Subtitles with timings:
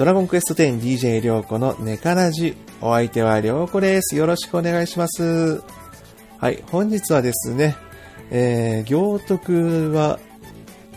[0.00, 2.56] ドラゴンクエスト 10DJ りょうこのネカラジ。
[2.80, 4.16] お相手はりょうこです。
[4.16, 5.62] よろしくお願いします。
[6.38, 7.76] はい、本日はですね、
[8.30, 10.18] えー、行徳は、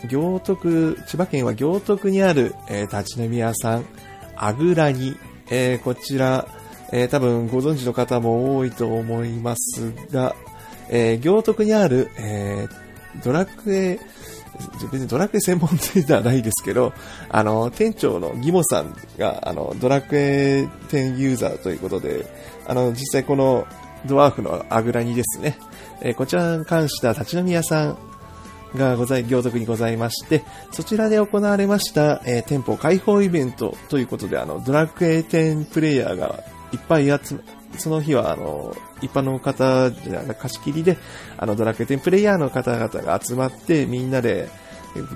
[0.08, 3.84] 行徳、千葉県は行徳にある、えー、立ち飲み屋さん、
[4.36, 5.14] あぐらに、
[5.50, 6.48] えー、こちら、
[6.90, 10.34] えー、多分ご存知の方も多いと思いますが、
[10.88, 14.00] えー、行徳にある、えー、ドラクエ、
[14.90, 16.92] 別にドラクエ専門店ではないですけど、
[17.28, 22.26] あの、店長のギモさんが、あの、ドラクエ10ユーザーということで、
[22.66, 23.66] あの、実際この
[24.06, 25.58] ドワーフのあぐらにですね、
[26.00, 27.98] えーこちらに関した立ち飲み屋さん
[28.76, 36.40] がござい、行徳にございまして、そちらで行われました、えー店舗開放イベントということで、あの、ドラクエ10プレイヤーが
[36.72, 37.40] いっぱい集ま、
[37.78, 40.96] その日は、あの、一般の方じゃ貸し切りで、
[41.36, 44.48] あの、ドラクエ10プレイヤーの方々が集まって、みんなで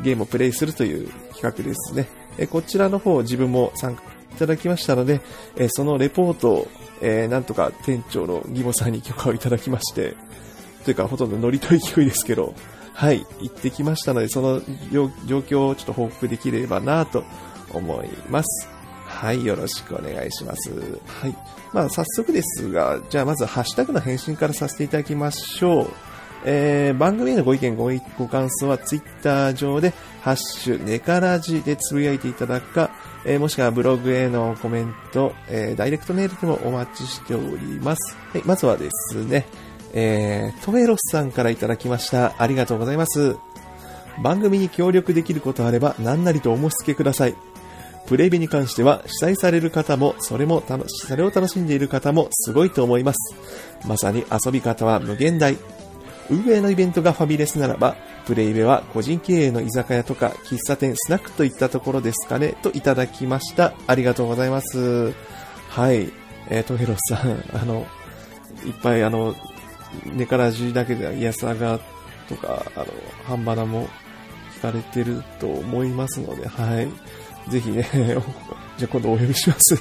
[0.02, 2.08] ゲームをプレイするという企画ですね。
[2.38, 4.02] えこちらの方、自分も参加
[4.34, 5.20] いただきましたので、
[5.56, 6.68] えそのレポートを、
[7.00, 10.16] えーなんとか店長のギモさんに許可をいただきまして、
[10.84, 12.54] というか、ほとんどノリと勢いですけど、
[12.94, 15.06] はい、行ってきましたので、その状
[15.40, 17.24] 況をちょっと報告できればなと
[17.72, 18.68] 思います。
[19.04, 20.70] はい、よろしくお願いします。
[21.06, 21.36] はい。
[21.72, 25.90] まあ、早速ですが、じゃあまずハッシュタグの返信からさせていただきましょう。
[26.44, 32.90] えー、番組へのご意見ご、ご感想はツイッター上で、ハッシュ、ネカラジでつぶやいていただくか、
[33.24, 38.16] えーもしくはブログへのコメント、えーダイレクトメールでもお待ちしております。
[38.32, 39.46] はい、まずはですね、
[39.92, 42.34] えー、トメロスさんからいただきました。
[42.38, 43.36] ありがとうございます。
[44.22, 47.34] 番組に協力できることあれば何なりとお申し付けください。
[48.08, 53.34] プレイベに関しては主催される方もそれも楽しそれを楽しんでいる方もすごいと思います。
[53.86, 55.56] まさに遊び方は無限大。
[56.30, 63.72] 運営のイベントがファミレスならば、プレイベは個人経営の居酒屋とか喫茶店、スナックといったところですかね、といただきました。
[63.86, 65.12] ありがとうございます。
[65.68, 66.10] はい。
[66.50, 67.86] えー、トヘロスさん、あの、
[68.66, 69.34] いっぱいあの、
[70.04, 71.78] ネカラジだけではイヤサガ
[72.28, 72.86] とか、あの、
[73.24, 73.88] ハンバナも
[74.58, 76.88] 聞かれてると思いますので、はい。
[77.48, 77.88] ぜひね、
[78.76, 79.80] じゃあ今度お呼びしますね。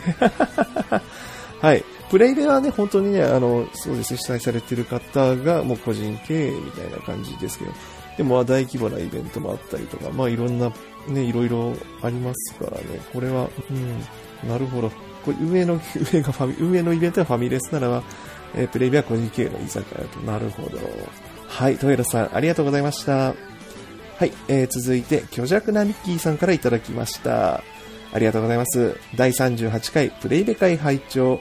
[1.61, 1.83] はい。
[2.09, 7.71] プレイではね、本当にね、あの、そうですね、主催されてる方がもう個人経営みたいな感じですけど、
[8.17, 10.71] でも大規模なイベントもあったりとか、まあいろんな、
[11.07, 14.89] ね、いろいろありますからね、これは、うん、なるほど。
[15.25, 15.79] これ上の、
[16.13, 18.03] 上がファミ、上のイベントはファミレスならば、
[18.55, 20.19] えープレイベは個人経営の居酒屋と。
[20.19, 20.79] なるほど。
[21.47, 23.33] はい、トイロさん、ありがとうございました。
[24.17, 27.63] はい、えー続いて、虚弱なミッキーさんからいただきました。
[28.11, 28.97] ありがとうございます。
[29.15, 31.39] 第38回プレイベ会拝聴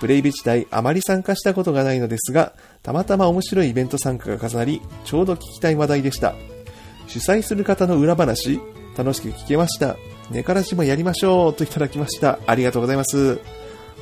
[0.00, 6.34] プレイベ自体あまり参加したことがないのですが、たまたま面白いイベント参加が重なり、ちょうど聞きたい話題でした。
[7.08, 8.60] 主催する方の裏話、
[8.96, 9.96] 楽しく聞けました。
[10.30, 12.38] 寝からしもやりましょうといただきました。
[12.46, 13.38] ありがとうございます。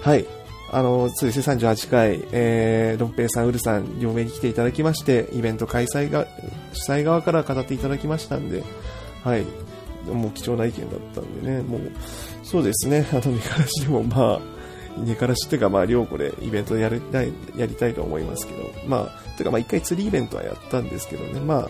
[0.01, 0.27] はい。
[0.73, 6.27] あの、そうですね、38回、えー、ロンペイさん、ウルさん、両名に来ていただきまして、イベント開催が、
[6.73, 8.65] 主催側から語っていただきましたんで、
[9.23, 9.45] はい。
[10.13, 11.81] もう貴重な意見だったんでね、もう、
[12.43, 14.41] そうですね、 あの、寝からしでもまあ、
[14.99, 21.69] 寝からしっていうか、まあ、両子でイベントやりたい、やりたいと思いますけど、まあ、てかまあ、一回釣りイベントはやったんですけどね、ま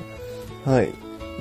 [0.65, 0.93] あ、はい。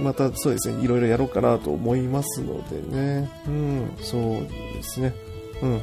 [0.01, 3.29] またそうですね、いろいろやろうかなと思いますのでね。
[3.47, 5.13] うん、そうですね。
[5.61, 5.81] うん。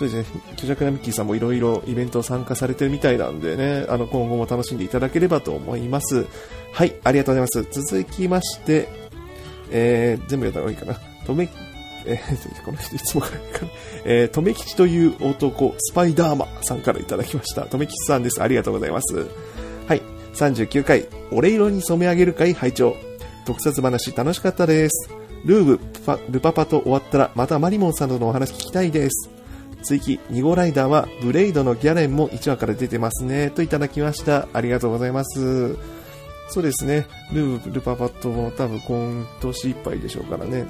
[0.00, 6.26] そうですね、巨弱なミッキーさんもいろいろイベント参加されてるみたいなんでね、あの、今後も楽しんでいただければと思います。
[6.72, 7.82] はい、ありがとうございます。
[7.82, 8.88] 続きまして、
[9.70, 10.94] えー、全部やった方がいいかな。
[11.26, 11.50] とめ、
[12.06, 13.36] えー、この人いつもかか。
[14.06, 17.66] えー、とめきちという男、スパイダーマさんからいただきました。
[17.66, 18.42] とめきちさんです。
[18.42, 19.26] ありがとうございます。
[19.86, 20.00] はい。
[20.32, 22.96] 39回、オレ色に染め上げる会拝聴
[23.44, 25.10] 特撮話楽しかったです。
[25.44, 25.80] ルーブ、
[26.30, 29.39] ルパパと終わったら、またマリモンさんとのお話聞きたいです。
[29.82, 33.50] 追記、2号ライダーは、ブレイドのギャレンも1話から出てますね。
[33.50, 34.48] といただきました。
[34.52, 35.76] ありがとうございます。
[36.48, 37.06] そうですね。
[37.32, 40.66] ルー、ルパパとも多分今年いっぱいでしょうからね。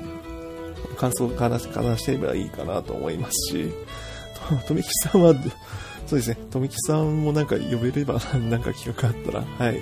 [0.96, 3.72] 感想を話し話してればいいかなと思いますし、
[4.60, 5.34] と、とめきさんは、
[6.06, 8.14] そうですね、とめきさんもなんか呼べれば、
[8.50, 9.80] なんか企画あったら、はい。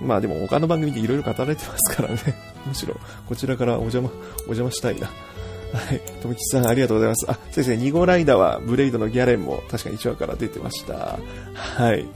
[0.00, 2.18] まあでも他の番組でいろいろ語られてますからね。
[2.66, 2.94] むしろ、
[3.26, 4.10] こちらからお邪魔、
[4.40, 5.10] お邪魔したいな。
[5.76, 6.00] はい。
[6.22, 7.26] とめきさん、ありがとうございます。
[7.28, 11.18] あ、そうですね、2号ライダーは、ブレイドのギャレンも確かに1話から出てました。
[11.54, 12.06] はい。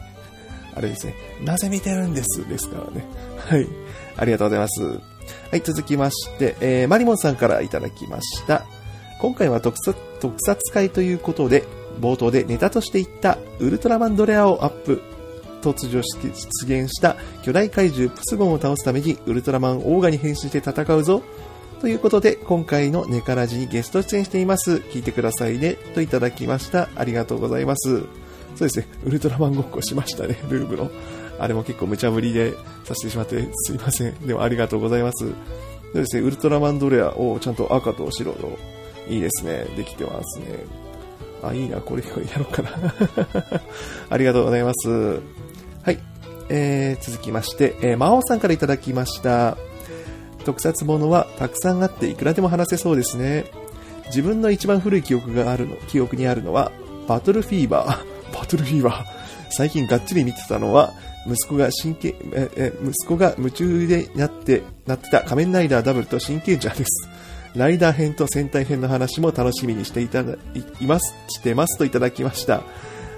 [0.74, 1.14] あれですね、
[1.44, 3.04] なぜ見てるんですですからね。
[3.38, 3.66] はい。
[4.16, 4.82] ありがとうございます。
[5.50, 8.64] はい、続きまして、えー、マリモンさんからいただきました。
[9.20, 11.64] 今回は特撮特撮会ということで、
[12.00, 15.02] 冒頭でネタとして言ったウルトラマンドレアをアップ。
[15.60, 21.22] 突如出現した巨大怪獣プスゴンを倒すためにウルトラマンオーガに変身して戦うぞ
[21.80, 24.76] ということで、今回のネカラジにゲスト出演しています。
[24.90, 25.74] 聞いてくださいね。
[25.94, 26.90] といただきました。
[26.94, 28.00] ありがとうございます。
[28.54, 30.90] そうですね、ウルトラマンごっこしましたね、ルーブの。
[31.38, 32.52] あれも結構無茶ぶりで
[32.84, 34.14] させてしまってすいません。
[34.26, 35.24] でもありがとうございます。
[35.24, 35.32] そ
[35.94, 38.58] うですね、ウルトラマンドレアをちゃんと赤と白の、
[39.08, 40.46] いいですね、できてますね。
[41.42, 42.70] あ、いいな、これやろうかな。
[44.10, 44.90] ありがとうございます。
[44.90, 45.98] はい。
[46.50, 49.56] えー、続きまして、えー、魔王さんからいただきました。
[50.50, 53.44] 特撮ものはたくさんあっていくらでも話せそうですね。
[54.06, 56.72] 自分の一番古い記憶があるの、記憶にあるのは、
[57.06, 58.34] バトルフィーバー。
[58.34, 59.04] バトルフィーバー。
[59.50, 60.92] 最近がっちり見てたのは、
[61.24, 67.08] 息子が真剣、え、え、息子が夢中でなって、なってた仮面ライダーダブルと真剣ジャーです。
[67.54, 70.36] ライダー編と戦隊編の話も楽しみにしていただ、い
[70.80, 72.62] います、してますといただきました。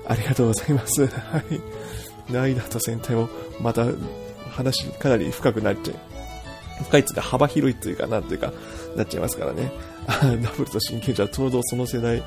[0.07, 1.07] ありがとうございます。
[1.07, 2.31] はい。
[2.31, 3.31] ライダーと戦隊も、
[3.63, 3.87] また、
[4.51, 6.12] 話かなり深くなっちゃう。
[6.83, 8.53] 深いつうか幅広いというか、なんというか、
[8.97, 9.73] なっちゃいますからね。
[10.43, 12.23] ダブルと真剣じゃちょうどその世代、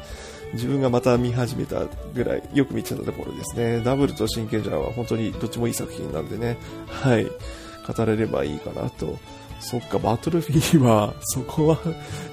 [0.54, 3.81] 自分がまた見始めたぐらい、よく見てたところですね。
[3.81, 6.57] ダブルと真剣じゃは本当にどっちもいい作品なんでね。
[6.88, 7.25] はい。
[7.25, 9.18] 語れればいいかなと。
[9.60, 11.80] そっか、バトルフィーバー、そこは、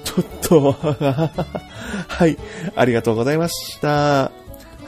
[0.03, 0.71] ちょっと、
[2.07, 2.37] はい。
[2.75, 3.89] ありがとうございました。
[3.89, 4.31] は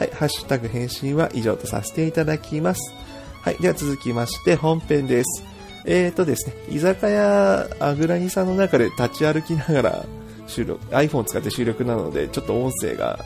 [0.00, 0.10] い。
[0.12, 2.94] ハッシュタグ返信は以上とさせていただきます。
[3.42, 3.56] はい。
[3.56, 5.55] では続きまして、本編です。
[5.88, 10.04] えーとですね、居酒屋あぐらにさんの中で立ち歩きながら
[10.48, 13.20] 収録、iPhone を使って収録なので、ちょっと音声が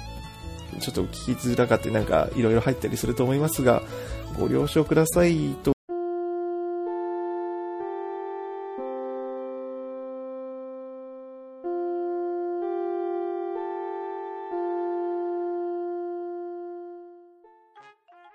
[0.78, 3.82] ちょっと聞きづらかってなんかいろいろ入ったりすると思いますが、
[4.38, 5.72] ご了承くださいと。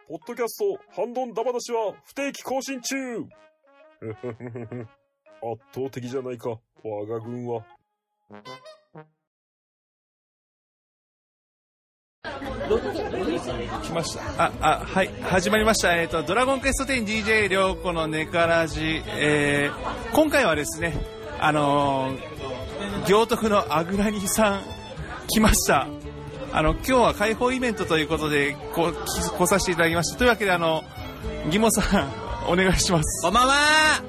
[0.07, 2.95] ポッドキャスト、ハンドンダ話は不定期更新中
[4.13, 7.65] 圧倒的じゃないか、我が軍は。
[13.83, 14.43] 来ました。
[14.43, 15.95] あ、あ、はい、始まりました。
[15.95, 20.93] えっ、と、ドラゴンクエスト 10DJ 涼子のネカラジ、えー、今回はですね、
[21.39, 24.63] あのー、行徳のアグラニさん、
[25.27, 25.87] 来ました。
[26.51, 30.17] あの、今日は開放イベントということで、こう、来来させていただきました。
[30.17, 30.83] というわけで、あの、
[31.51, 33.24] ギモさん、お願いします。
[33.24, 33.53] こんばんは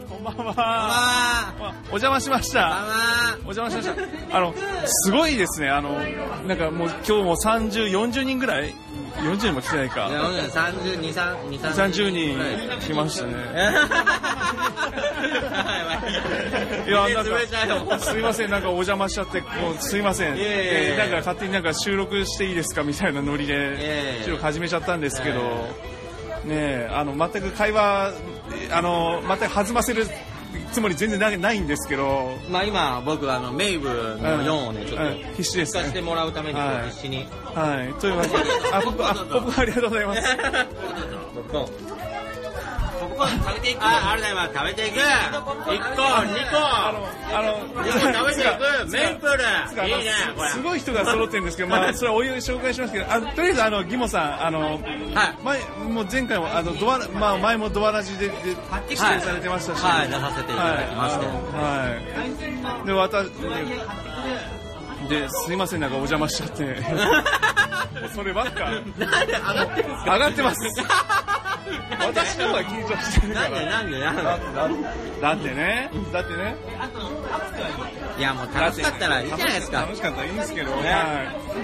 [0.08, 1.54] こんばんは。
[1.86, 2.82] お邪魔しました。
[3.44, 3.88] お邪魔しまし
[4.30, 4.36] た。
[4.36, 4.54] あの、
[4.84, 5.70] すごいですね。
[5.70, 5.98] あの、
[6.46, 8.74] なんかもう今日も30、40人ぐらい
[9.20, 10.08] ?40 人も来てないか。
[10.08, 12.38] 32、3、2、3 30人
[12.80, 13.32] 来ましたね。
[16.86, 17.26] いや、なん
[17.86, 20.36] か、すいません、なんかお邪魔しちゃって、もうすいません。
[20.98, 25.40] なんか勝手になんか収録していいですかみたいなノリでえ、収録始めちゃったんですけど、
[26.46, 28.12] ねえ、あの、全く会話、
[28.70, 30.06] あの、全く弾ませる
[30.72, 37.26] つもり全然なないんですけど、まあ今、僕、あの、メイブの4をね、ちょっうんと、必死ですね聞かせてもらうために、はい必死に。
[37.54, 38.00] はい。
[38.00, 38.36] というわけで、
[38.72, 40.22] あ、ポップ、あ、ポップありがとうございます。
[43.16, 43.30] コーン。
[43.42, 43.82] 食べていく。
[43.82, 44.54] あ、ありがとうございます。
[44.54, 44.98] 食べていく。
[45.00, 46.56] 1個、2個。
[46.56, 47.08] あの、
[47.38, 48.92] あの、2個食べていく。
[48.92, 49.88] メイプル。
[49.88, 50.50] いいね、これ。
[50.50, 54.80] すごい人が揃ってるんですけど、まあ、それはお湯で紹介しますけど、あとりあえず、あの、ギモさん、あの、はい。
[55.44, 55.58] 前、
[55.92, 58.34] もう前回も、あの、ドアラ、まあ、前もドアラジで、で、
[58.88, 61.26] 出演されてましたし、はい、出させていただきまして。
[61.26, 61.36] はい。
[62.78, 62.86] はい。
[62.86, 63.26] で、私、
[65.08, 66.76] で、で、すいません、なんかお邪魔しちゃって。
[68.14, 68.64] そればっか。
[68.70, 70.12] なんで上がってるんですか？
[70.14, 70.60] 上がってます。
[71.98, 73.70] 私の方が緊張してるかなんで、ら。
[73.70, 74.88] なんで、なんで？
[75.20, 76.56] だってね、だってね。
[78.18, 79.96] いや、もう楽しかったらいいじゃないですか楽。
[79.96, 80.78] しかったらいいんですけど、は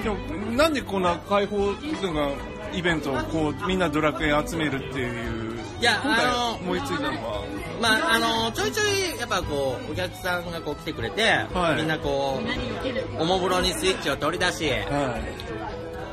[0.01, 0.03] い。
[0.03, 0.17] でも、
[0.57, 2.31] なんでこんな開放とか
[2.73, 5.53] イベントをこう、みんなドラクエ集めるっていう。
[5.81, 7.43] いやあの思いついたのは。
[7.81, 12.41] まあ、あのちょいちょいやっぱこうお客さんがこう来てくれて、はいみんなこ
[13.19, 15.19] うおもむろにスイッチを取り出しは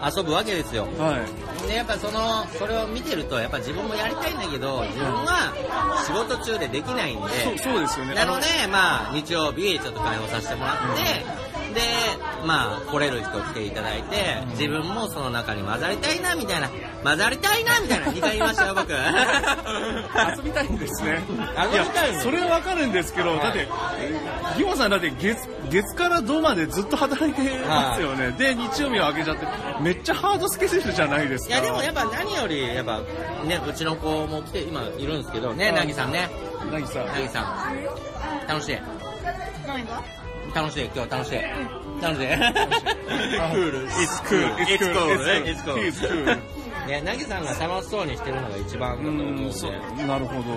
[0.04, 1.00] 遊ぶわけですよい。
[1.00, 1.68] はい。
[1.68, 5.54] でやっぱそのそれを見てるとやっぱ自分もやりたいんだけど自分は
[6.06, 8.16] 仕事中でできないんでそうですよね。
[8.16, 11.82] なのでまあ日曜日ちょっと開放させてもらって、で
[12.46, 16.70] まあ来れる人来ていただいて、自分もその中に混ざりたいなみたいな
[17.04, 18.92] 混ざりたいなみたいな2回言いましたよ僕。
[20.38, 21.24] 遊びたいんですね。
[21.30, 23.68] 遊びたいそれはわかるんですけど、だって、
[24.58, 25.38] ギモさんだって月、
[25.70, 28.32] 月から土までずっと働いてますよね。
[28.32, 29.48] で、日曜日を開けちゃって、
[29.82, 31.56] めっちゃハードスケジュールじゃないですか。
[31.56, 33.00] いやでもやっぱ何よりやっぱ
[33.46, 35.74] ねうちの子も来て今いるんですけどねはい。
[35.74, 36.30] なぎさんね。
[36.72, 37.08] なぎさん。
[37.08, 38.48] なぎさん。
[38.48, 38.78] 楽しい
[40.54, 41.40] 楽しい今日楽しい
[42.02, 44.56] 楽しいあ It's cool.
[44.58, 44.94] It's cool.
[44.94, 45.26] cool.
[45.46, 45.76] It's cool.
[45.76, 45.88] cool.
[45.88, 46.60] It's cool.
[46.88, 50.50] いやなぎさんが楽しそうにしてるのが一番だと思うんうなるほど。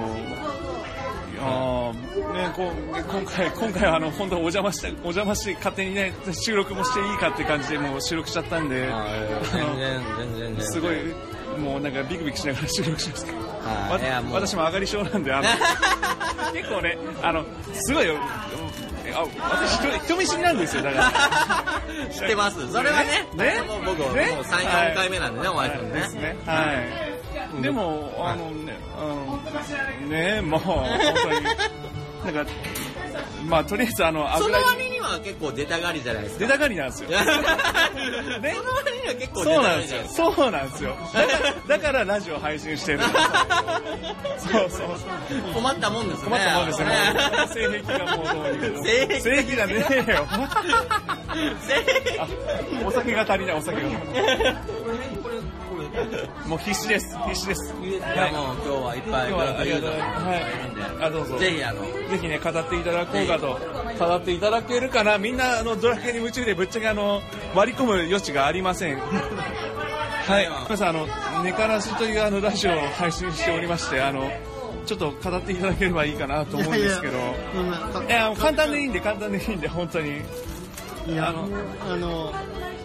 [1.32, 8.88] いやーね、こう今回、今回はあの本当お邪魔して、お邪魔して、勝手にね、収録もしていいかって感じで、もう収録しちゃったんで、
[9.52, 10.00] 全然
[10.38, 10.96] 全然すごい、
[11.58, 13.38] もうなんかビクビクしながら収録しますけど、
[14.32, 15.48] 私も上がり症なんで、あの
[16.54, 17.44] 結構ね、あの
[17.74, 18.06] すごい
[19.12, 21.82] よ、あ私人、人見知りなんですよ、だから。
[22.10, 22.72] 知ってます。
[22.72, 23.62] それはねね？
[23.66, 26.00] もう僕もうね3、4回目なんでね、お会いするのね。
[26.00, 26.36] ですね。
[26.46, 26.72] は
[27.58, 27.62] い。
[27.62, 30.88] でも、あのね、あの、ね、もう、本
[31.22, 32.52] 当に、なんか、
[33.44, 37.10] まあ、とりあえず、あの、その油には結構出たがりじゃないですか出たがりなんですよ。
[37.10, 40.16] そのね割には結構出たがりじゃないです。
[40.22, 40.96] かそうなんですよ。
[41.68, 43.00] だから、ラジオ配信してる。
[43.00, 43.06] そ
[44.48, 45.52] うそうそう。
[45.54, 46.86] 困ったもんですね困ったもんですね
[47.52, 48.82] 性癖がもうどうにか。
[48.84, 49.30] 性癖
[49.66, 50.26] ねえよ。
[52.84, 53.88] お酒が足りない、お酒が。
[56.46, 57.16] もう必死です。
[57.28, 57.74] 必死です。
[57.82, 60.26] いやもう今日はいっぱいはありがとうございます。
[60.26, 60.42] はい。
[61.02, 61.38] あ、どうぞ。
[61.38, 63.58] ぜひあのぜひね、語っていただこうかと。
[63.98, 67.22] 語っていただけるかなみんな、あの、ドラクエに夢中でぶっちゃけあの、
[67.54, 68.98] 割り込む余地がありません。
[68.98, 70.48] はい。
[70.64, 71.06] 皆さん、あの、
[71.42, 74.30] ネカラジというあの、ラジオを配信しておりまして、あの、
[74.86, 77.18] ちょっと語っていただければいいかなと思うんですけど。
[77.18, 80.22] いや、簡単でいいんで、簡単でいいんで、本当に。
[81.06, 81.48] いや、あの
[81.90, 82.32] あの、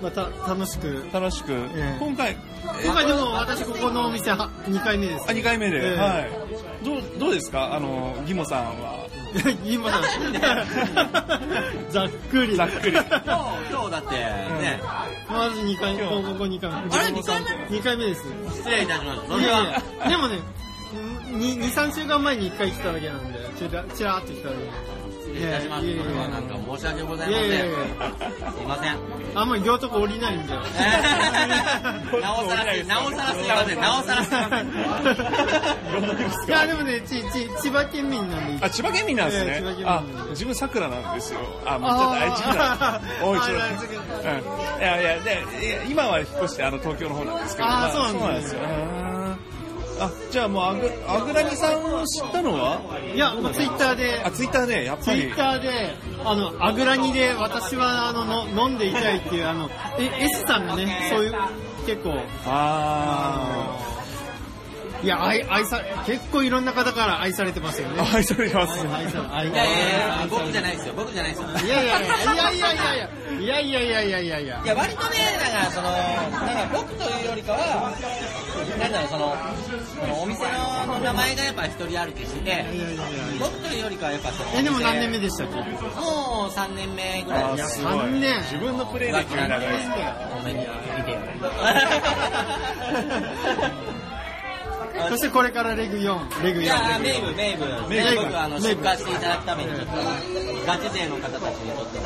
[0.01, 1.05] また楽しく。
[1.11, 1.53] 楽しく。
[1.53, 2.35] ええ今回、
[2.83, 5.25] 今回でも私ここのお店は2回目です。
[5.29, 6.85] あ、2回目で、ええはい。
[6.85, 7.73] どう、どうですか？
[7.73, 9.07] あの、ギモさんは。
[9.65, 9.97] 今だ。
[11.89, 12.55] ざっくり。
[12.55, 12.91] ざっくり。
[12.95, 13.09] 今日
[13.71, 14.81] 今日だってね
[15.29, 16.75] まず2回目、こここ2回目。
[16.97, 18.23] あれ二回目 ?2 回目です。
[18.55, 19.63] 失礼いたしますそいやい
[20.03, 20.39] や、でもね、
[21.31, 24.61] 2、3週間前に1回来ただけなんで、ちらちらっと来ただけ。
[24.61, 24.96] 失礼
[25.37, 27.75] いたしますいやいやいやそれはなんか申し訳ございませんいやいやいや
[28.57, 30.61] すいませんあんまり行徳降りないんだよ。
[32.21, 34.67] なおさらすなおさらすいませんなおさらすいません
[36.47, 38.65] いや、でもね、ち、ち、千葉県民なんで。
[38.65, 41.39] あ、千葉県民なんですねあ、自分桜なんですよ。
[41.65, 43.01] あ、もうちょっと愛知県だ。
[43.23, 43.51] おい、ち。
[43.51, 47.67] いやいや、で、いや今は引っ越して、あの、東京の方なんですけど。
[47.67, 49.16] あそうなんですよ。
[49.99, 52.79] あじゃあもう、あぐ、あぐらにさんを知ったのは？
[53.15, 55.35] いや、もうツイッターであ、、ツイッターで、やっぱりツイッ。
[55.35, 61.33] ターで、あの、あぐらにで私はあのの飲んでいたいっていう、あの、え S さんがね、そういう、
[61.85, 62.13] 結構、
[62.45, 63.77] あ
[65.03, 68.01] いや、愛、愛さ、結構いろんな方から愛されてますよね。
[68.01, 68.15] ー。
[68.15, 68.79] 愛されてます。
[68.81, 75.17] 愛され、愛いやいやいや僕じゃないですよ僕じゃないですよいやいやいやいやいやいやいやいやいやいやいやいやいやいや割とね
[75.53, 77.93] なんかそのなんか僕というよりかは
[78.77, 79.35] なんだろうその
[80.21, 82.65] お店の名前がやっぱ一人歩きして
[83.39, 85.55] 僕というよりかはやっぱそのえ、でも何年目ででしたっけ？
[85.55, 87.57] もう3年目ぐらい。
[87.57, 87.93] ですすごい。
[87.93, 88.37] 3年。
[88.43, 89.67] 自分のプレイ歴より長いで。
[89.83, 89.89] す。
[90.33, 91.17] ごめん見てよ
[95.09, 96.63] そしてこれからレグ4、レグ4。
[96.63, 97.65] いやーメイブメイブ。
[97.89, 98.23] メイブ。
[98.25, 99.71] 僕あの出荷していただくために
[100.65, 101.97] ガチ勢の方たちにちょっと。
[101.99, 102.01] す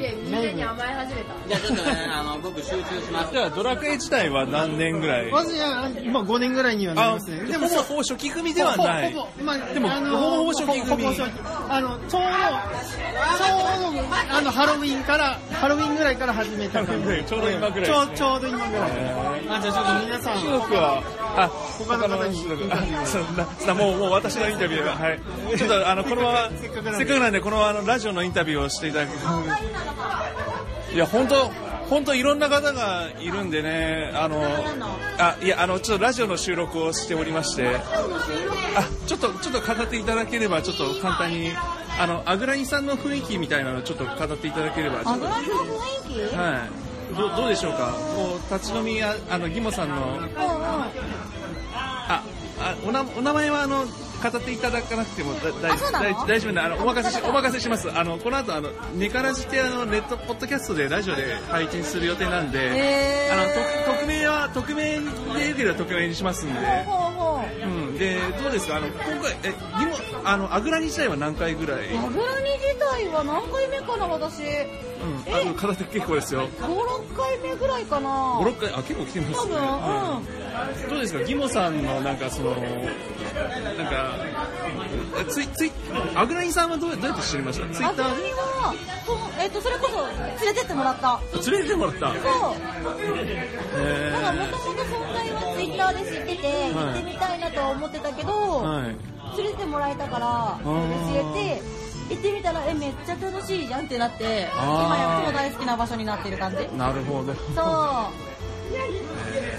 [0.00, 5.30] げえみんなに甘え始めたじゃあちょっとねあの僕集中しますじゃあ、ドラクエ自体は何年ぐらい？
[5.30, 5.54] まず、
[6.02, 7.44] 今5年ぐらいにはなりあ、ますね。
[7.44, 9.12] でも、ほぼほぼ初期組ではない。
[9.12, 12.20] ほぼほぼまあ、でもあのほぼほぼ初期組ほぼほぼ初期あの、ちょうど、ちょ
[13.90, 17.24] うど、あの、ハロウィンから、ハロウィンぐらいから始めた感じ。
[17.24, 18.90] ちょうど今ぐらいちょうですねちょうど今ぐらい。
[19.50, 21.02] あ、じゃあちょっと皆さん、中国は、
[21.36, 22.36] あ、他の方に
[23.04, 25.20] そんな、そんなもう、もう私のインタビューが、はい。
[25.56, 26.90] ちょっと、あの、このまま、せっかく
[27.20, 29.10] なんで、このあの、ラジオのインタビューをしていただく。
[30.92, 31.50] いや、本当
[31.88, 34.44] 本当いろんな方がいるんでね、あの、
[35.18, 37.76] あ、いや、あの、ちょっとラジオの収録をしておりまして、
[38.76, 41.50] あ、ちょっと、ちょっと語っていただければ、ちょっと簡単に、
[41.98, 45.26] あの、あぐらにさんの雰囲気みたいなのをちょっと語っていただければ、ちょっと。
[45.26, 46.36] 油の雰囲気？
[46.36, 46.66] は
[47.12, 47.16] い。
[47.16, 47.92] どどうでしょうか？
[48.14, 50.20] こう、立ち飲みや、あの、ギモさんの、
[52.08, 52.22] あ、
[52.60, 55.50] あおなお名前はあの語っていただかなくてもだ
[56.26, 57.90] 大丈夫なあのお任せしお任せします。
[57.90, 68.76] あのこの後あのネカラジってあのネットポッドキャストでラジオで配信する予定なんで、あのと匿名は匿名でよければ匿名にしますんで、ほうん、でどうですか？
[68.76, 74.42] あの今回えギモあのあぐらに自体は何回ぐらい、うん、油煮自体は何回目かな私。
[75.02, 76.46] あの語って結構ですよ。
[76.60, 78.38] 56回目ぐらいかな。
[78.40, 78.70] 56回？
[78.74, 79.56] あ結構来てます多分。
[79.56, 80.90] うん。
[80.90, 82.60] どうですか、ギモさんのなんかその、なん
[83.86, 84.16] か、
[85.30, 85.72] ツイツイ
[86.14, 87.74] アグラインさんはどうどうやって知りました？
[87.74, 88.06] ツイッター？
[88.12, 88.74] 油煮は
[89.06, 89.96] とえっとそれこそ
[90.44, 91.18] 連れてってもらった。
[91.32, 92.12] で連れてってもらった。
[92.12, 92.20] そう。
[93.80, 95.39] へなんかもともとその会は
[95.80, 98.96] ターで知ってて行ってみたいなとは思ってたけど、はい。
[99.38, 101.14] 連れてもらえたからー。
[101.14, 101.62] 連れて
[102.10, 106.68] 行ってみたらえめっちゃ楽しいじゃんってなって今やっと大好きな場所になってる感じ。
[106.76, 107.32] なるほど。
[107.34, 107.44] そう。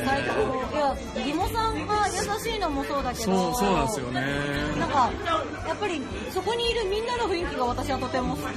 [0.06, 0.96] 最高いや、
[1.26, 4.22] ギモさんが優しいのもそうだけど、そうそうなんですよね
[4.80, 5.12] なんか、
[5.68, 8.56] やっぱりそこにいるみんなの雰囲気が私はとても好き。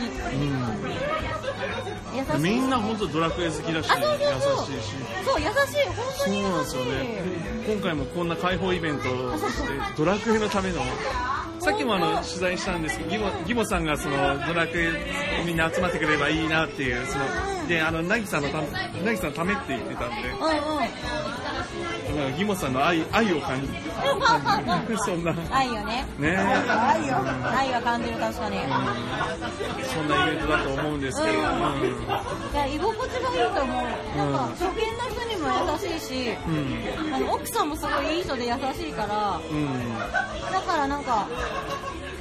[2.16, 2.42] 優しい。
[2.42, 3.90] みんな本当ドラクエ好きだし。
[3.90, 5.86] 優しいしそう、優しい。
[5.88, 6.50] 本当そうに優しい。
[6.50, 9.04] なんですよね今回もこんな開放イベント
[9.96, 10.80] ドラクエのための
[11.60, 14.16] さっきもあの取材したんですけどギモギモさんがその
[14.46, 14.90] ドラクエ
[15.46, 17.24] みんな集まってくれればいいなっていうその
[17.66, 21.33] であのんのたナギさんのためって言ってたんでうんうん。
[22.14, 23.74] なんかギモさんの愛愛を感じる
[25.04, 25.32] そんな。
[25.32, 26.06] ね愛よね。
[26.20, 27.16] え愛よ。
[27.56, 28.58] 愛は感じる、確かに。
[29.94, 31.42] そんなイベントだと思うんですけど、うん。
[31.42, 31.44] い
[32.54, 34.18] や、居心地がいいと思う。
[34.18, 36.36] なんか、初見の人にも優しいし、
[37.12, 39.98] あの奥さんもすごいいい人で優しいから、うんうん。
[40.52, 41.26] だからなんか、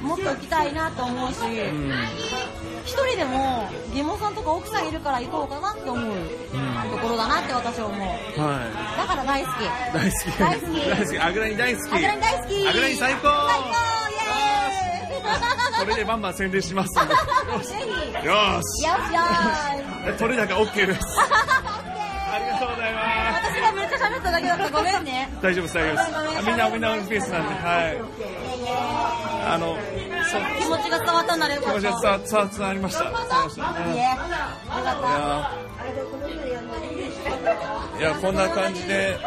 [0.04, 1.92] もっと行きたいなと思うし、うん。
[2.84, 6.14] 一人でも、ギモさんとか奥さんいるから行こうかなって思う
[6.90, 8.00] ところだなって私は思う。
[8.00, 9.64] はだから大好き。
[9.64, 10.38] い大好き。
[10.38, 10.90] 大好き。
[10.90, 11.18] 大好き。
[11.18, 11.94] アグラニ大好き。
[11.94, 12.68] アグラニ大好き。
[12.68, 13.20] アグラニ最高。
[13.22, 13.68] 最高
[14.10, 15.80] イエーイ。
[15.80, 17.00] それでバンバン宣伝しますぜ
[18.20, 18.26] ひ。
[18.26, 18.82] よし。
[18.82, 20.18] っしゃーい。
[20.18, 21.00] 取れ高 OK です。
[22.34, 23.00] ありがとうございま
[23.38, 23.54] す。
[23.54, 25.28] 私がめっちゃ喋っただけだったごめんね。
[25.40, 26.38] 大丈夫です大丈夫です。
[26.38, 27.54] あみんなみんなオンペースなんで。
[27.54, 27.88] は
[29.30, 29.76] いあの
[30.60, 31.80] 気持ちが伝わったんならよ気かった。
[31.80, 33.04] 持ちが伝わ伝わ伝わりました。
[33.04, 33.06] い
[33.96, 34.14] や
[37.98, 39.18] いやこんな感じで。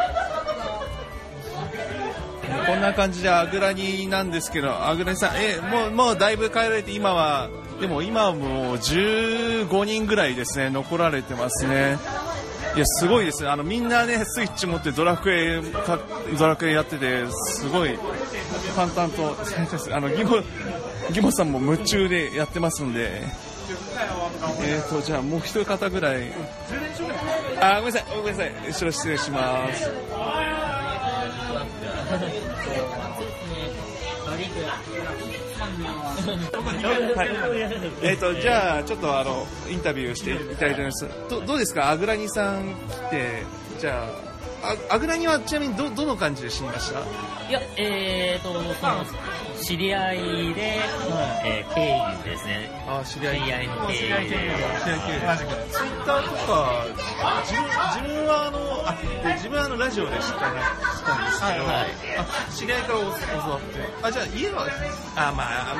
[2.66, 7.48] こんな感じでアグラニなんですけどアグラニさんえもうもうだいぶ帰られて今は。
[7.80, 11.96] でも今はもう15人ぐらいですね残られてますね。
[12.74, 13.44] いやすごいです。
[13.44, 16.00] ねあのみんなねスイッチ持ってドラクエか
[16.36, 17.96] ドラクエやっててすごい
[18.78, 19.34] 淡々と
[19.92, 20.36] あのギモ
[21.10, 23.22] ギモさんも夢中でやってますんで。
[24.62, 26.32] えーとじゃあもう一方ぐらい。
[27.60, 28.16] あごめんなさい。
[28.16, 28.52] ごめんなさい。
[28.68, 29.84] 後ろ失礼します。
[29.84, 29.90] は
[37.24, 37.28] い、
[38.02, 41.08] えー、とじゃあ、ちょっとあのインタビューしていただいてます。
[41.28, 43.42] どどうですか、アグラニさん来て、
[43.80, 44.27] じゃあ、
[44.62, 47.00] あアグラニはちなみにどどの感じで死にました？
[47.48, 49.04] いや、えーと、その、
[49.62, 50.80] 知り合いで、
[51.44, 51.80] えー、経
[52.20, 52.70] 緯ですね。
[52.86, 53.40] あ知り合い。
[53.40, 53.94] 知り合いの経。
[53.94, 54.14] ツイッ
[56.04, 56.84] ターとか、
[57.44, 58.92] 自分自分はあのあ
[59.26, 61.88] で自分はあのラジオで知った知ったんですけど、はいはい。
[62.18, 64.66] あ知り合いから教わって、あじゃあ家は、
[65.16, 65.72] あまあ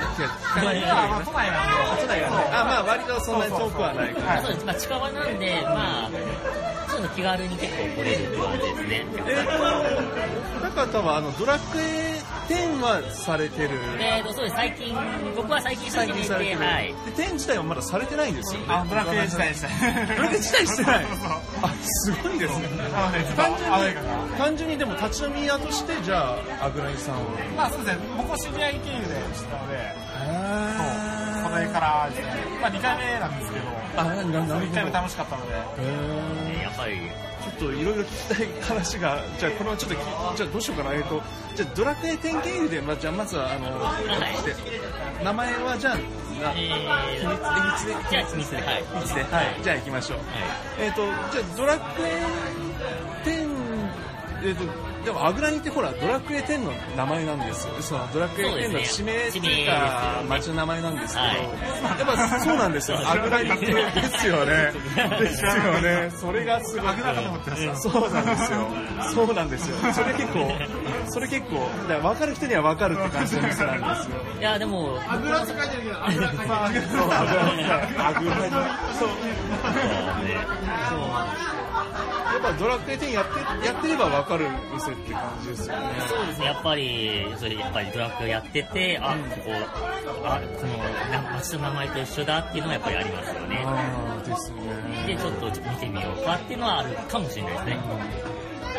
[0.54, 4.42] 都内なんで、都内なんで、あまあ割とそんなに遠くはないから。
[4.42, 4.64] そうです。
[4.64, 6.10] まあ、近場なんで、まあ、
[6.98, 9.06] ちょっと気軽に結構来れるって感じですね。
[9.28, 13.70] えーと、中田はあのドラクエ10はされてる？
[14.00, 14.56] えーと、そうです。
[14.56, 14.96] 最近、
[15.36, 16.58] 僕は最近最近されてる。
[16.58, 16.88] はい。
[17.16, 18.66] で、10自体はまだされてないんですよね。
[18.68, 19.68] あ、ドラクエ自体でした。
[19.68, 21.06] ドラクエ自体してない。
[21.62, 22.68] あ、すごいですね。
[23.36, 23.70] 単純。
[23.70, 27.18] に、単純にでも立ち飲み屋として、じゃあ、アグラニさんを。
[27.56, 32.26] まあそうですね、僕は知り合い経由で知ったので、あそれからですね、
[32.60, 34.54] まあ2回目なんですけど、あ、な、な、なるほど。
[34.66, 36.47] 1回目楽しかったので、へー
[36.78, 36.96] やっぱり、
[37.42, 39.98] ちょっといろいろ聞きたい話が、じゃあこのちょっとき、
[40.36, 41.20] じゃあどうしようかな、えっと、
[41.56, 43.66] じゃあドラクエ10経由で、まあ、じゃあまずは、あの、
[44.30, 44.36] い。
[44.36, 44.54] して
[45.24, 48.84] 名前はじゃあ、なえ秘密で、秘密で、ー、じゃあ秘密で、はい。
[48.84, 50.18] 秘密で、はい、じゃあ行きましょう。
[50.78, 52.22] えっ、と、じゃあドラクエ
[53.24, 57.72] 10、えっ、と、でもアグラニってほら、ドラクエ10の名前なんですよ。
[57.80, 62.98] そのドラクエ10の地そう名っていうか町の名前なんですけど、はいやっぱそうなんですよ。
[63.08, 63.72] アグラニってで
[64.18, 64.70] すよね。
[65.18, 66.10] ですよね。
[66.14, 66.88] それがすごい。
[66.90, 68.68] アグラかと思ってましたそうなんですよ。
[69.14, 69.76] そうなんですよ。
[69.94, 70.52] それ結構、
[71.08, 74.16] それ結構、だ分かる人には分かるって感じの店なんですよ。
[74.38, 77.64] いや、でも、あぐらって書いてるけど、あぐら書いてるアグラニ。
[77.96, 78.52] アグラニ。
[78.98, 79.08] そう。
[82.38, 83.26] やっぱドラクエ10やっ
[83.60, 85.82] てやってれば分かる店って感じですよね。
[86.08, 89.50] そうですね、やっぱり、それやっぱりドラッグやってて、あ、ここ、
[90.24, 90.78] あ、この
[91.10, 93.62] な街の名前と一緒だっていうのはやっぱりありますよね。
[93.66, 94.58] ああですね。
[95.06, 97.78] で、ちょっと見てみようかっていうのはあるかもしれないですね。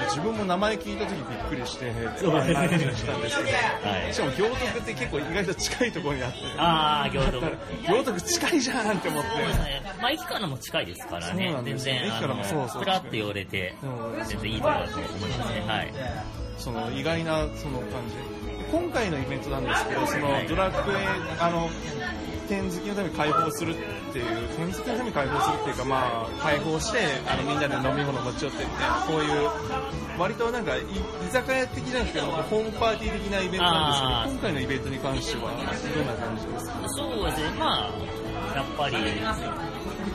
[0.09, 7.57] 自分も名前聞いた時びっくりして、そうですね話をしたんですけど、は いしかも行徳って結構意外と近いところにあって、あー、行徳。
[7.87, 9.29] 行徳近いじゃんって思って。
[9.29, 9.81] そうですね。
[10.01, 15.63] まあ、駅からも近いですからね全然、駅からもそうそうふらっと寄れてうん、全然いいところだと思いますね。
[15.67, 15.93] はい。
[16.57, 18.15] その意外なその感じ
[18.71, 20.95] 今回のイベントなんですけどそのはいドラクエ
[21.39, 21.69] あの
[22.49, 26.97] 点好きのために解放するっていう点好きのために開放するっていうかまあ開放して
[27.29, 29.49] あのみんなで飲み物持ち寄ってみたいなこういう
[30.19, 30.81] 割となんか居
[31.29, 38.95] 酒屋的じゃなくてホームパーティー的なイベントなんですけど今回のイベントに関してはどんな感じですかそうですね、まあ、やっぱり、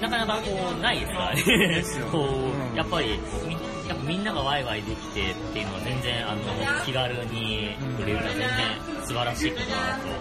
[0.05, 1.85] なかなかこう、ないですからね。
[2.13, 3.53] こう、うんやっぱり、み
[3.89, 6.41] やっぱみんながワイワイできてっていうのは全然、あの、
[6.85, 10.17] 気軽に売れるのは全然素晴らしいことだなと思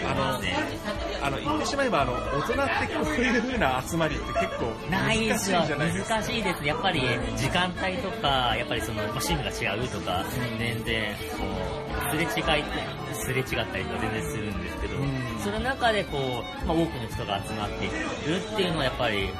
[0.00, 0.56] いますね。
[1.22, 5.62] あの、言ってしまえば、あの、大人ってこういう風な集まりって結構難しいですよ。
[5.66, 6.14] じゃないですか。
[6.16, 6.64] 難しいです。
[6.66, 7.00] やっぱり、
[7.36, 10.24] 時間帯とか、やっぱりその、まあ趣味が違うとか、
[10.58, 12.64] 全然、こう、すれ違い、
[13.14, 14.71] すれ違ったりとか全然するんです
[15.42, 19.30] その中でこう、まあ多くの人が集まっているっていうのはやっぱり、や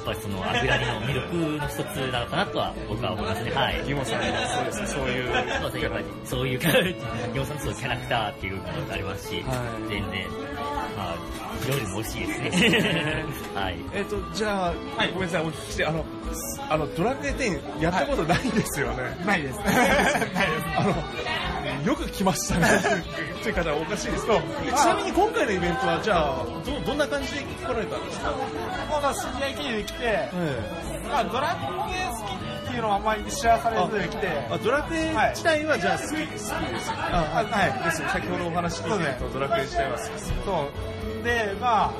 [0.00, 1.78] っぱりその、アグラリの魅力の一つ
[2.10, 3.50] なのかなとは僕は思いますね。
[3.52, 3.84] はい。
[3.84, 5.26] ギモさんもそうですね、そういう。
[5.26, 6.82] そうですね、やっぱりそういうキャラ、
[7.32, 9.42] ギモさんのそういうキャラクターっていうのがありますし、はい
[9.88, 10.26] 全然、
[10.96, 11.16] まあ、
[11.68, 13.24] 料理も美味しいですね。
[13.54, 13.76] はい。
[13.92, 14.74] えっ、と、じゃあ、
[15.14, 16.04] ごめんなさい、お聞きして、あの、
[16.68, 19.16] あの、ドラクエ10やったことないんですよね。
[19.24, 19.58] ないです。
[19.58, 19.76] ないです。
[20.76, 20.94] あの、
[21.84, 22.66] よく来ましたね。
[23.42, 24.42] という方はおかしいですけど、ち
[24.86, 28.34] なみに今回のイベントは、じゃあ、ど、どんな感じで来られたんですか？
[29.14, 30.30] 知り合い経由で来て、え
[31.08, 36.56] まあドラクエ好きっていうのはあんまり知らされずで来て、あドラクエ自体はじゃあ好き、好きですよ。
[36.56, 38.08] あ、はいですよ。
[38.08, 40.32] 先ほどお話聞いてると、ドラクエ自体は好きです。
[40.44, 40.68] そ
[41.20, 41.24] う。
[41.24, 41.92] で、まあ、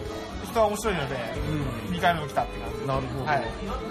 [0.45, 2.87] 人は面白いので、2回目も来たって感じ。
[2.87, 3.25] なるほど。
[3.25, 3.45] はい。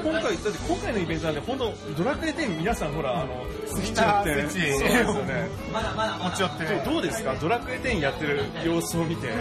[0.04, 5.50] 今回、だって今回のイベントなんで、本当ドラクエ10皆さんほら、あの、スイッチみんなやって、そうですよね。
[6.24, 7.36] 持ち寄って、どうどうですか？
[7.36, 9.28] ドラクエ10やってる様子を見て。
[9.28, 9.36] いや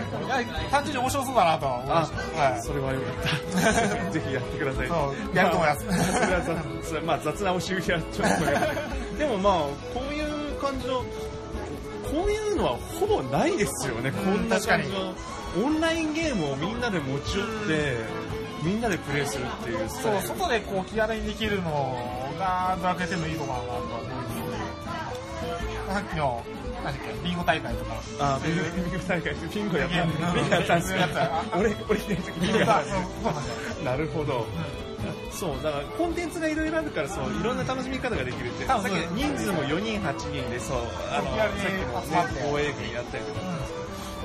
[0.70, 2.42] 単純に面白そうだなとは思いまあした。
[2.42, 2.62] はい。
[2.62, 4.10] それはよかった。
[4.12, 4.88] ぜひやってください。
[4.88, 4.94] そ
[5.32, 9.54] うやると思いますあそれはまあ 雑なおし売りはちょっとでもまあ、
[9.94, 11.04] こういう感じの、こ
[12.26, 15.12] ういうのはほぼないですよね、こんな感じの。
[15.64, 17.96] オンラインゲームをみんなで持ち寄って、
[18.62, 20.20] みんなでプレイするっていうそう。
[20.22, 21.96] 外でこう気軽にできるの
[22.38, 24.40] がドラクエ10のいいところだなとは思います
[25.94, 26.44] さっきの、
[26.84, 27.94] 何だっけ、ビンゴ大会とか。
[28.20, 30.04] あ、ビンゴ、ビンゴ大会、ビンゴやった。
[30.34, 32.84] ビンゴやったんですやったか俺、俺いない時ビンゴやっ
[33.82, 34.46] たなるほど。
[35.32, 38.66] そう、だからコンテンツがいろいろあるから、そう、いろんな楽しみ方ができるって。
[38.66, 40.78] さっき人数も4人、8人で、そう、
[41.10, 43.40] あの、さっきのね、防衛軍やったりとか。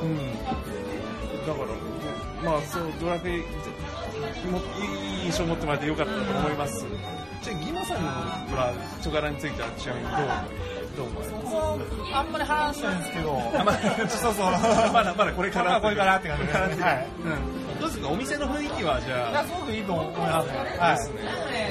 [0.04, 0.17] うん。
[0.45, 1.60] だか
[2.43, 3.45] ら、まあ、そう、ドラクエ、も
[4.26, 6.86] いい印象を持ってもらってよかったと思います。
[7.42, 10.18] じゃあ、ギマさんは、チョカラについてはちなみにどう、
[10.98, 12.16] どう思われます？
[12.16, 14.46] あんまり話してないんですけど、あまだそうそう。
[14.94, 16.84] まだまだこれからこれからって感じですね。
[16.84, 17.08] はい。
[17.22, 17.80] うん。
[17.80, 18.10] どうですか？
[18.10, 20.58] お店の雰囲気は、じいや、ゃすごくいいと思いますね。
[20.80, 20.98] はい。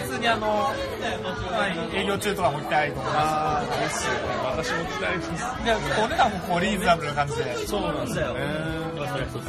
[0.04, 0.70] 普通にあの、
[1.94, 4.18] 営業中とかも行きたいと思いまあ、あーですよね。
[4.44, 5.26] 私も期待です。
[5.26, 5.42] す。
[5.64, 5.72] で、
[6.04, 7.66] お値段もこうリーズナブルな感じで。
[7.66, 8.40] そうなんですよね。
[8.94, 9.42] それは一つ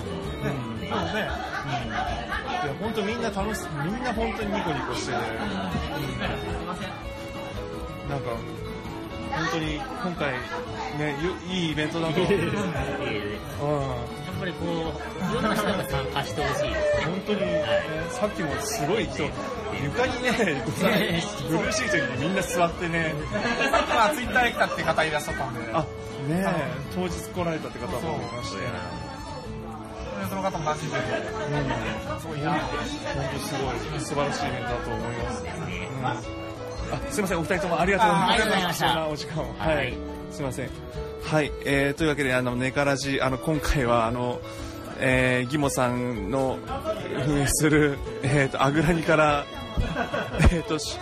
[0.96, 1.22] のそうね。
[1.22, 5.18] いや本当みんな楽しみんな本当にニコニコしてね、
[8.10, 8.30] なんか
[9.32, 10.32] 本当に今回
[10.98, 14.70] ねゆいいイベントだと、うん、いいですやっぱりこう、
[15.32, 17.06] いろんな人が参加してほしいですね。
[17.06, 17.64] 本当に、ね
[18.12, 20.32] さっきもすごい人床にね
[21.50, 23.14] ブルーシートにみんな座ってね
[23.90, 25.88] まあ、ツイッターで来たって方いらっしゃったんで、あね
[26.30, 26.46] え
[26.94, 28.58] 当日来られたって方もいまして
[30.28, 31.24] その方も馴染んでる
[32.14, 32.52] うんすごいな。
[32.52, 32.60] 本
[33.34, 36.36] 当すごい素晴らしいイベントだと思います、うん
[36.94, 37.40] あすいません。
[37.40, 39.08] お二人ともありがとうございますあありがとうございました。
[39.08, 39.94] お時間をはい、はい
[40.32, 40.70] すいません
[41.24, 44.40] はい、えー、というわけであのネカラジあの今回はあの
[44.98, 46.58] えー、ギモさんの
[47.28, 49.46] 運営する、えー、とアグラニから、
[50.40, 50.98] えー、とし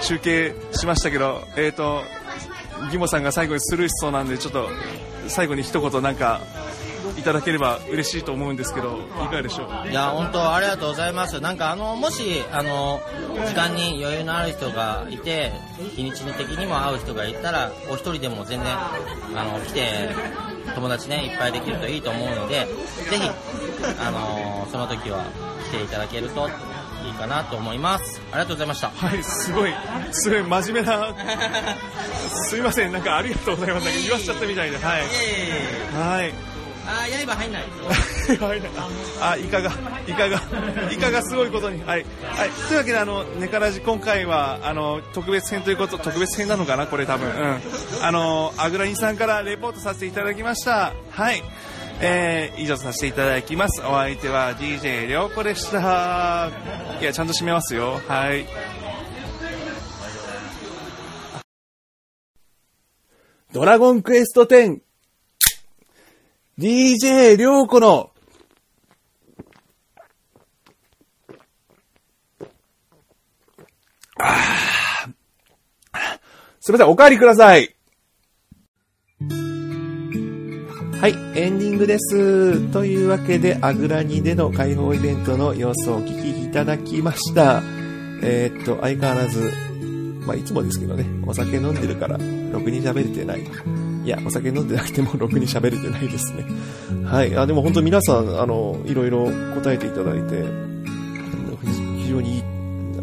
[0.00, 2.02] 集計しましたけど、えー、と
[2.90, 4.68] ギモさんが最後にスルーしそうなんでちょっと
[5.26, 6.40] 最後に一言なんか。
[7.26, 9.90] ただければ嬉しいと思うんですけどいかがでしょう？
[9.90, 11.40] いや、本当ありがとうございます。
[11.40, 13.00] なんかあの、もし、あの、
[13.46, 15.52] 時間に余裕のある人がいて、
[15.94, 18.68] 日にちに的にも会う人がいたら、お一人でも全然、
[19.34, 20.08] あの、来て、
[20.74, 22.66] 友達ね、いっぱいできるといいと思うので、
[23.10, 23.30] ぜひ、
[24.00, 25.24] あの、その時は
[25.72, 26.48] 来ていただけると
[27.04, 28.20] いいかなと思います。
[28.32, 28.90] ありがとうございました。
[28.90, 29.74] はい、すごい、
[30.12, 31.14] すごい真面目な、
[32.48, 33.84] すいません、なんかありがとうございます。
[33.84, 35.02] なんか言わしちゃったみたいで、はい。
[36.18, 36.34] はい。
[36.86, 37.64] あー、刃入んない。
[39.20, 39.72] あ、イカが、
[40.06, 40.40] イカが、
[40.92, 41.82] イカがすごいことに。
[41.82, 42.06] はい。
[42.22, 42.50] はい。
[42.50, 47.28] というわけで、あの、ネカラジ今回は、あの、特別編ということ、特別編なのかなこれ多分。
[47.28, 47.60] うん。
[48.02, 50.92] あの、アグラニさんからレポートさせていただきました。
[51.10, 51.42] はい。
[52.00, 53.80] えー、以上させていただきます。
[53.82, 56.50] お相手は DJ りょうこでした。
[57.00, 58.00] いや、ちゃんと締めますよ。
[58.06, 58.46] はい。
[63.52, 64.80] ドラゴンクエスト10
[66.58, 68.10] DJ りょうこの
[76.60, 77.76] すみません、お帰りください。
[80.98, 82.72] はい、エンディングです。
[82.72, 87.62] というわけで、アグラニでの開放イベントの様子をお聞きいただきました。
[88.22, 89.52] えーっと、相変わらず、
[90.26, 93.85] まあ、いつもですけどね、お酒飲んでるから、ろくに喋れてない。
[94.06, 96.44] いや、お酒飲んでなくてもろくに喋れてないですね。
[97.04, 97.36] はい。
[97.36, 100.44] あ、でも本当皆さん、あの、いろいろ答えていただいて、
[102.04, 102.42] 非常にいい、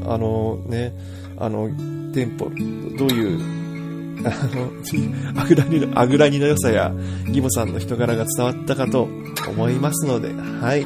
[0.08, 0.96] あのね、
[1.38, 1.70] あの、
[2.14, 3.42] テンポ、どういう、
[4.26, 4.72] あの、
[5.42, 6.94] あぐらにの、あぐらにの良さや、
[7.30, 9.10] ギモさんの人柄が伝わったかと
[9.46, 10.86] 思いますので、はい。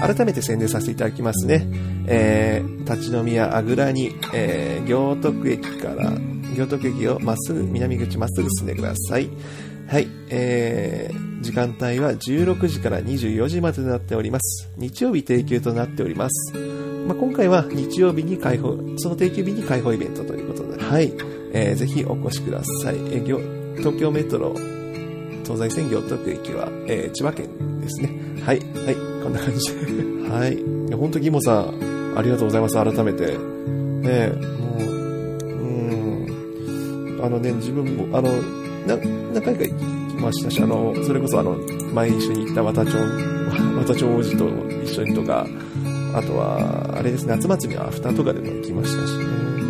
[0.00, 1.68] 改めて宣伝させていただきますね。
[2.06, 6.12] えー、立ち飲み屋あぐらに、えー、行徳駅から、
[6.54, 9.28] 行徳駅をまっすぐ、南口まっすぐ進んでください。
[9.88, 14.70] はい、えー、時間帯は16時から24時までとなっております。
[14.76, 16.56] 日曜日提供となっております。
[17.06, 21.12] まあ、今回は日曜日に開放、その定休日に開放イベントということで、はい、
[21.52, 22.96] えー、ぜひお越しください。
[22.96, 24.54] えー、東京メトロ
[25.42, 28.10] 東西線行徳駅は、えー千葉県ですね。
[28.44, 30.28] はい、はい、こんな感じで。
[30.30, 30.56] はい。
[30.94, 33.26] 本当ギモさん、ありがとうございます、改めて。
[33.26, 34.91] ね、もう、
[37.22, 38.30] あのね、自分も、あの、
[38.86, 39.74] 何回か行
[40.10, 41.56] きましたし、あの、それこそあの、
[41.94, 42.96] 前一緒に行った綿町、
[43.78, 44.48] 綿町王子と
[44.82, 45.46] 一緒にとか、
[46.14, 49.24] あとは、あれですね、夏祭りのアフターとかでも行きましたしね。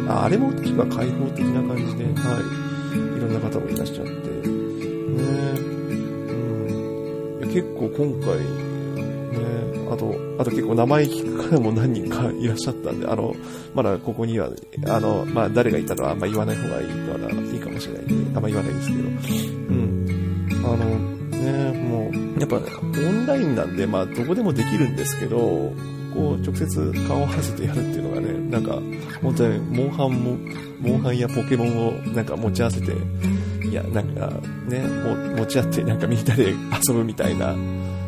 [0.09, 2.11] ああれも確か開放的な感じで、は
[2.41, 2.43] い。
[3.19, 4.13] いろんな方もいらっしゃって。
[4.13, 4.13] ね
[7.43, 7.49] うん。
[7.49, 8.62] 結構今回、
[9.93, 13.35] あと、あと結構生意気方も何人かいらっしゃったんで、あの、
[13.75, 14.49] まだここには、
[14.87, 19.01] あの、まあ誰がいたのはあんま言わない方がいいから、いいかもしれないんで、あんま言わないですけど。
[19.01, 20.07] うん。
[20.65, 22.61] あの、ねもう、やっぱ、オ
[23.11, 25.73] ンラインなんで、まあどこでもできるんですけど、
[26.15, 28.79] こう、直接顔を合わせてやるっていうのがね、なんか、
[29.23, 30.39] 本当に、モンハンも、
[30.81, 32.93] モンハンやポケモンをなんか持ち合わせて、
[33.67, 34.31] いや、なんか
[34.69, 36.51] ね、も持ち合ってなんかみんなで
[36.87, 37.55] 遊ぶみたいな、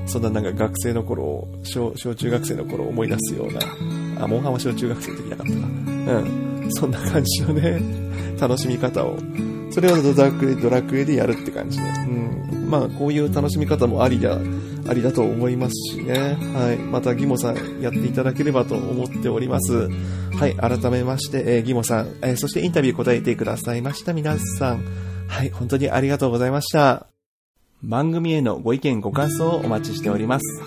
[0.07, 5.59] そんななんか学生の頃、小、小中学生の頃を思い出すような、あ、モンハンは小中学生の時なかったか。
[5.59, 6.71] うん。
[6.71, 7.81] そんな感じのね、
[8.39, 9.17] 楽しみ方を、
[9.71, 11.85] それをドラクエ、ドラクエでやるって感じで。
[11.85, 11.89] う
[12.67, 12.69] ん。
[12.71, 14.39] まあ、こういう楽しみ方もありだ、
[14.87, 16.37] ありだと思いますしね。
[16.55, 16.77] はい。
[16.77, 19.89] また、ギモさんやっていただければと思っております。
[20.39, 20.55] はい。
[20.57, 24.85] 改めまして、えーギモさん、えーそしてインタビュー答えてくださいました皆さん。
[25.29, 25.51] はい。
[25.51, 27.14] 本当にありがとうございました。
[27.87, 30.63] 番組へのご意見ご感想をお待ちしております。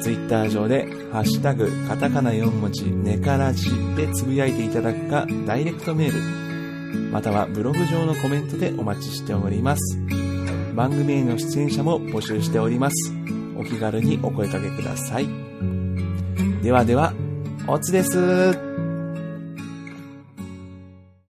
[0.00, 9.98] ツイッター上で、ハッシュタグ、カタカナ4文字、ネカラジでつぶやいていただくか、ダイレクトメール、またはブログ上のコメントでお待ちしております。
[10.74, 13.12] 番組への出演者も募集しております。
[13.58, 15.28] お気軽にお声掛けください。
[16.62, 17.12] ではでは、
[17.68, 18.73] おつです。